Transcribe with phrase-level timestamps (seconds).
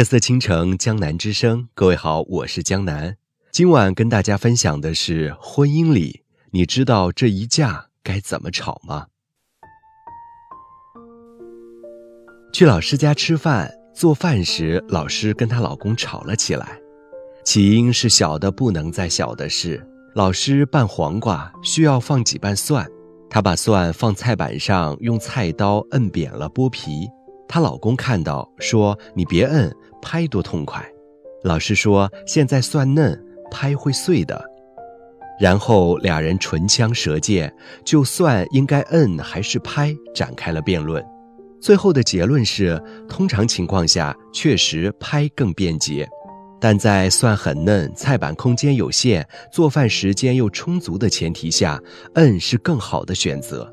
[0.00, 1.68] 夜色倾城，江南之声。
[1.74, 3.14] 各位好，我是江南。
[3.50, 9.08] 今晚跟大家分享的是婚姻里，你知道这一架该怎么吵吗？
[12.50, 16.80] 去老师家吃饭，做饭时，老师跟她老公吵了起来。
[17.44, 19.86] 起因是小的不能再小的事。
[20.14, 22.88] 老师拌黄瓜需要放几瓣蒜，
[23.28, 27.06] 她把蒜放菜板上，用菜刀摁扁了剥皮。
[27.46, 29.70] 她老公看到说：“你别摁。”
[30.00, 30.84] 拍多痛快！
[31.42, 33.18] 老师说：“现在蒜嫩，
[33.50, 34.42] 拍会碎的。”
[35.40, 37.50] 然后俩人唇枪舌剑，
[37.82, 41.02] 就蒜应该摁还是拍展开了辩论。
[41.60, 42.78] 最后的结论是：
[43.08, 46.06] 通常情况下，确实拍更便捷，
[46.60, 51.80] 但在蒜很嫩、菜板空间有限、做饭时间又充足的前提下，
[52.14, 53.70] 摁是更好的选择。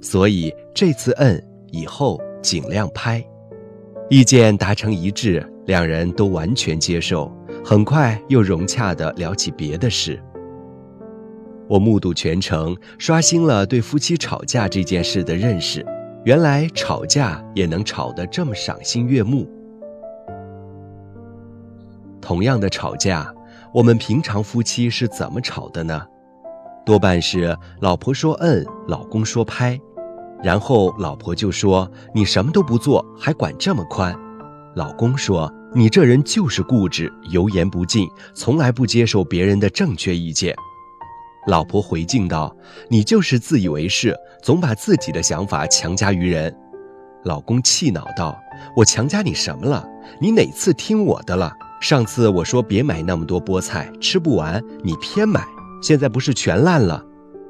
[0.00, 3.22] 所以这次摁，以后尽量拍。
[4.10, 5.46] 意见达成一致。
[5.66, 7.32] 两人都完全接受，
[7.64, 10.20] 很快又融洽地聊起别的事。
[11.68, 15.86] 我目睹全程，刷新了对夫妻吵架这件事的认识。
[16.24, 19.48] 原来吵架也能吵得这么赏心悦目。
[22.20, 23.32] 同样的吵架，
[23.72, 26.04] 我们平常夫妻是怎么吵的呢？
[26.84, 29.78] 多半是老婆说摁，老公说拍，
[30.42, 34.14] 然后老婆就说：“你什么都不做，还管这么宽。”
[34.76, 35.52] 老公说。
[35.72, 40.52] 你这人就是固执，油盐不进，从来不接受别人的正确意见。
[41.46, 42.52] 老婆回敬道
[42.90, 46.52] ：“你就是自以为是，总把自己的想法强加于人。”
[47.22, 48.36] 老公气恼道
[48.74, 49.88] ：“我强加你什么了？
[50.20, 51.52] 你哪次听我的了？
[51.80, 55.46] 上次我说别买那么多菠菜，吃不完，你偏买，
[55.80, 57.00] 现在不是全烂了？”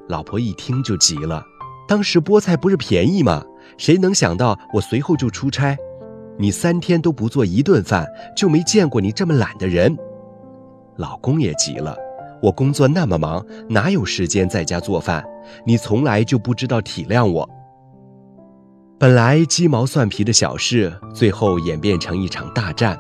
[0.09, 1.43] 老婆一听就急了
[1.91, 3.45] ：“当时菠菜不是便宜吗？
[3.77, 5.77] 谁能想到我随后就出差？”
[6.39, 9.99] 你三天都不做一顿饭，就没见过你这么懒的人。
[10.95, 11.97] 老公也急了，
[12.41, 15.25] 我工作那么忙，哪有时间在家做饭？
[15.67, 17.51] 你从来就不知道体谅我。
[18.97, 22.97] 本来鸡毛蒜皮的小事，最后演变成一场大战。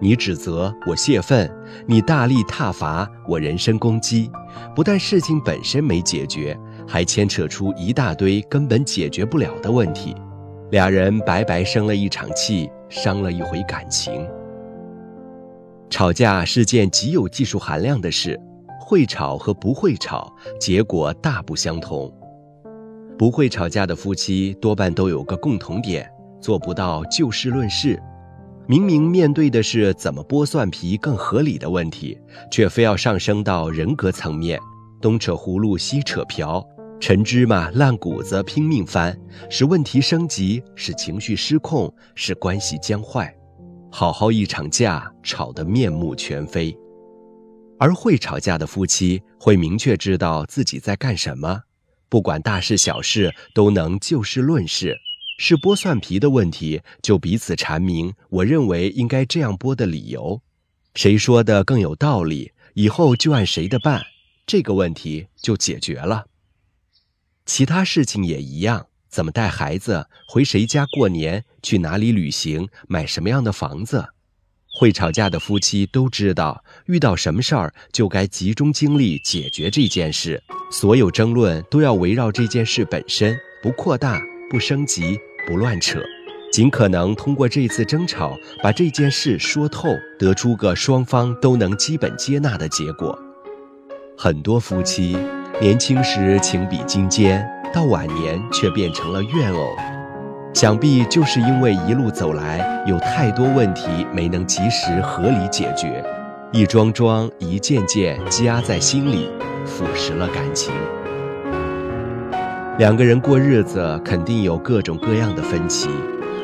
[0.00, 1.48] 你指责我泄愤，
[1.86, 4.30] 你大力挞伐我人身攻击。
[4.74, 6.58] 不但事情本身没解决，
[6.90, 10.14] 还牵扯出一大堆根本解决不了的问题。
[10.72, 12.68] 俩人白白生了一场气。
[12.90, 14.28] 伤了一回感情。
[15.88, 18.36] 吵架是件极有技术含量的事，
[18.80, 22.12] 会吵和不会吵，结果大不相同。
[23.16, 27.96] 不会吵架的夫妻多半都有个共同点，做不到就事论事。
[28.66, 32.18] 明明面对的是怎么剥蒜皮更合理的问题，
[32.50, 34.58] 却非要上升到人格层面，
[35.00, 36.60] 东扯葫芦西扯瓢。
[37.00, 39.18] 陈芝麻烂谷子拼命翻，
[39.48, 43.34] 使问题升级，使情绪失控，使关系僵坏，
[43.90, 46.76] 好好一场架吵得面目全非。
[47.78, 51.62] 而会吵架的夫妻会明确知道自己在干什么，
[52.10, 54.94] 不管大事小事都能就事论事。
[55.38, 60.42] 是剥蒜皮的问题，就彼此阐明我认为应该这样剥的理由，
[60.94, 64.02] 谁说的更有道理，以后就按谁的办，
[64.46, 66.26] 这个问题就解决了。
[67.52, 74.06] 其他事情也一样，怎么带孩子，回谁家过年，去哪里旅行，买什么样的房子，
[74.78, 80.40] 会吵架的夫妻都知道，遇到什么事儿就该集中精力解决这件事，
[80.70, 86.00] 所有争论都要围绕这件事本身，不扩大，不升级，不乱扯，
[86.52, 89.88] 尽可能通过这次争吵把这件事说透，
[90.20, 93.18] 得出个双方都能基本接纳的结果。
[94.16, 95.16] 很多夫妻。
[95.60, 99.76] 年轻时情比金坚，到晚年却变成了怨偶，
[100.54, 106.02] 想必就是因为一路走来有太多问题没能及时合理解决，
[106.50, 109.28] 一桩桩、一件件积压在心里，
[109.66, 110.72] 腐蚀了感情。
[112.78, 115.90] 两个人过日子肯定有各种各样的分歧，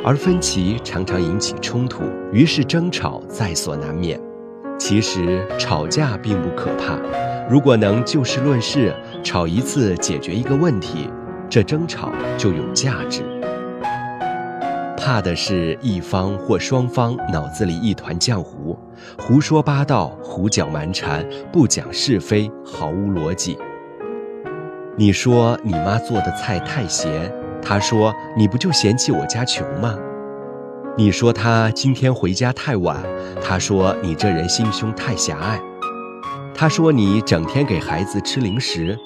[0.05, 2.03] 而分歧常常引起冲突，
[2.35, 4.21] 于是争吵在所难免。
[4.79, 6.99] 其实吵架并不可怕。
[7.49, 11.09] 如果能就事论事，吵一次解决一个问题，
[11.49, 13.23] 这争吵就有价值。
[14.97, 18.77] 怕的是一方或双方脑子里一团浆糊，
[19.17, 23.57] 胡说八道、胡搅蛮缠，不讲是非，毫无逻辑。
[24.97, 27.33] 你说你妈做的菜太咸，
[27.63, 29.97] 他说你不就嫌弃我家穷吗？
[30.97, 32.97] 你说他今天回家太晚，
[33.41, 35.61] 他说你这人心胸太狭隘。
[36.59, 38.99] 他说：“你整天给孩子吃零食，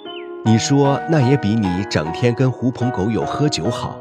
[0.45, 3.99] 你说那也比你整天跟狐朋狗友喝酒好。”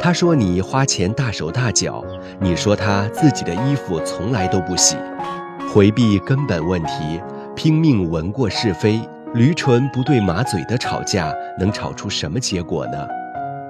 [0.00, 2.04] 他说你花钱大手大脚，
[2.40, 4.96] 你说他自己的衣服从来都不洗，
[5.72, 7.20] 回避根本问题，
[7.54, 9.00] 拼命闻过是非，
[9.34, 13.06] 驴唇不对马嘴的吵架，能吵出什么结果呢？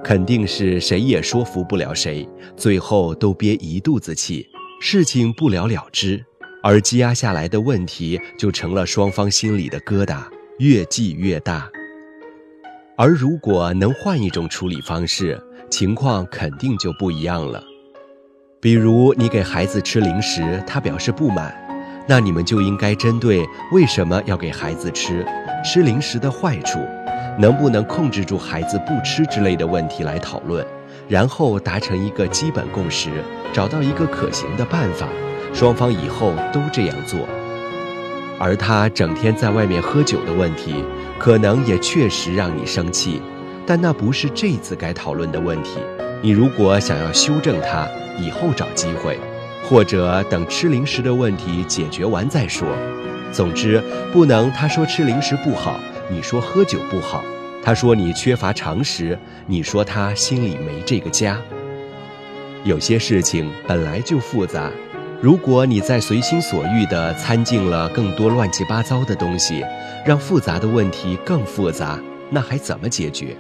[0.02, 2.26] 肯定是谁也说服不了谁，
[2.56, 4.48] 最后都憋一肚子气，
[4.80, 6.25] 事情不了了之，
[6.62, 10.23] 而积压下来的问题就成了双方心里的疙瘩，
[10.59, 11.69] 越积越大。
[12.97, 17.62] 而如果能换一种处理方式，情况肯定就不一样了。
[18.61, 21.53] 比如你给孩子吃零食，他表示不满，
[22.06, 25.26] 那你们就应该针对为什么要给孩子吃，
[25.64, 26.79] 吃零食的坏处，
[27.38, 30.64] 能不能控制住孩子不吃之类的问题来讨论，
[31.09, 33.11] 然后达成一个基本共识，
[33.53, 35.09] 找到一个可行的办法，
[35.52, 37.20] 双方以后都这样做。
[38.38, 40.84] 而他整天在外面喝酒的问题。
[41.19, 43.22] 可能也确实让你生气，
[43.64, 45.78] 但那不是这次该讨论的问题。
[46.20, 47.87] 你如果想要修正它，
[48.19, 49.16] 以后找机会，
[49.62, 52.66] 或者等吃零食的问题解决完再说。
[53.31, 53.81] 总之，
[54.12, 55.78] 不能他说吃零食不好，
[56.10, 57.20] 你说喝酒不好；
[57.62, 59.16] 他说你缺乏常识，
[59.46, 61.40] 你说他心里没这个家。
[62.64, 64.69] 有些事情本来就复杂。
[65.22, 69.64] 如果你再随心所欲地掺进了更多乱七八糟的东西，
[70.04, 71.96] 让复杂的问题更复杂，
[72.28, 73.36] 那还怎么解决？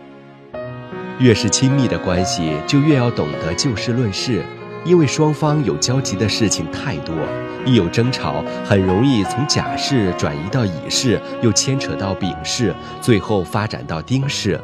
[1.18, 4.44] 越是亲密的关系，就越要懂得就事论事，
[4.84, 7.16] 因为双方有交集的事情太多，
[7.66, 14.56] 一有争吵，很容易从甲事转移到乙事，又牵扯到丙事，最后发展到丁事，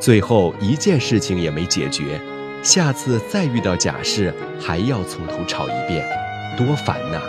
[0.00, 2.20] 最后一件事情也没解决，
[2.64, 6.04] 下次再遇到甲事，还要从头吵一遍。
[6.56, 7.20] 多烦呐！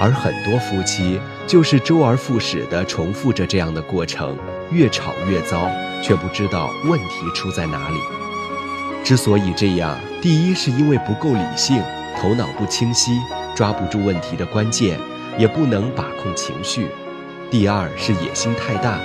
[0.00, 4.36] 而很多夫妻就是周而复始地重复着这样的过程，
[4.70, 5.70] 越吵越糟，
[6.02, 7.96] 却不知道问题出在哪里。
[9.04, 11.82] 之所以这样，第一是因为不够理性，
[12.20, 13.20] 头脑不清晰，
[13.54, 14.98] 抓不住问题的关键，
[15.38, 16.86] 也不能把控情绪；
[17.50, 18.98] 第二是野心太大，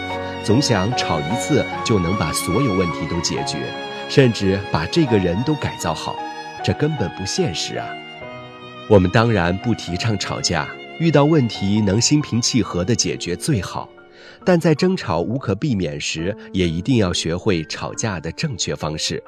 [0.44, 3.58] 总想吵一次就能把所有问题都解决，
[4.08, 6.16] 甚至把这个人都改造好，
[6.64, 7.86] 这根本不现实啊！
[8.90, 10.68] 我们当然不提倡吵架，
[10.98, 13.90] 遇到问题能心平气和地解决最好。
[14.46, 19.22] 但在争吵无可避免时，也一定要学会吵架的正确方式。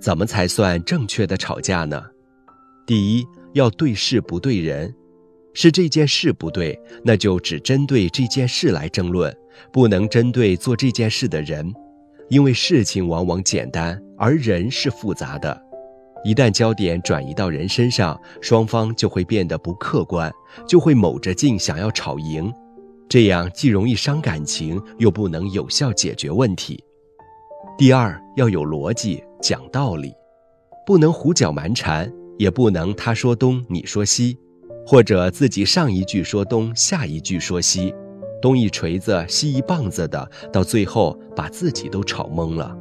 [0.00, 2.02] 怎么才算正确的吵架呢？
[2.86, 4.94] 第一，要对事不对人。
[5.52, 9.34] 是这件事不对，那就只针对这件事来争论，
[9.72, 11.70] 不能针对做这件事的人，
[12.30, 15.65] 因为事情往往简单，而人是复杂的。
[16.26, 20.32] 一旦焦点转移到人身上，双方就会变得不客观，
[20.66, 22.52] 就会卯着劲想要吵赢，
[23.08, 26.82] 这样既容易伤感情，又不能有效解决问题。
[27.78, 30.12] 第二，要有逻辑，讲道理，
[30.84, 34.36] 不能胡搅蛮缠，也不能他说东你说西，
[34.84, 37.94] 或者自己上一句说东，下一句说西，
[38.42, 42.76] 东一锤子西一棒子的，到最后把自己都吵懵了。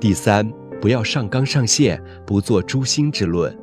[0.00, 0.50] 第三。
[0.80, 3.54] 不要上纲上线，不做诛心之论。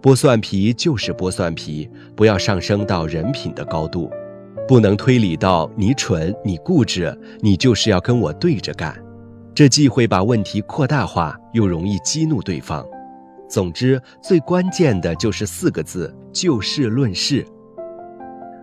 [0.00, 4.10] 剥蒜皮就是剥蒜皮，不要上升到人品的高度，
[4.66, 8.96] 不能推理到你蠢、你固执、你就是要跟我对着干。
[9.54, 12.86] 这既会把问题扩大化，又容易激怒对方。
[13.48, 17.44] 总之，最关键的就是四个字：就事论事。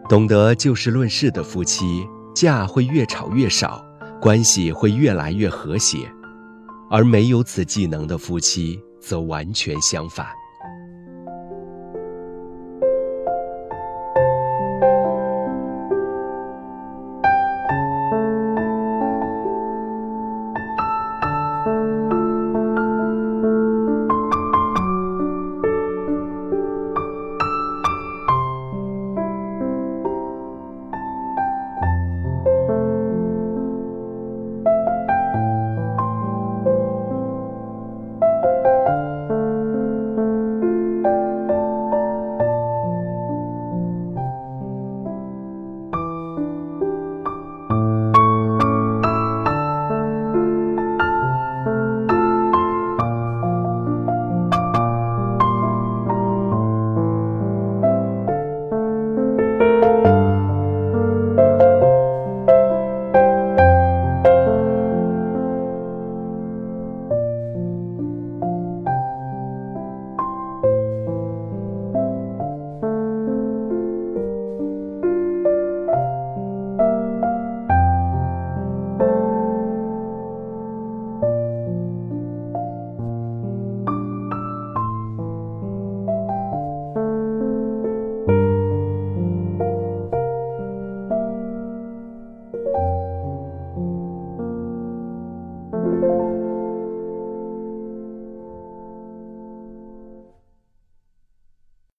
[0.08, 3.84] 懂得就事论事的夫妻，架会越吵越少，
[4.22, 5.98] 关系会越来越和谐。
[6.90, 10.28] 而没有此技能的夫妻，则完全相反。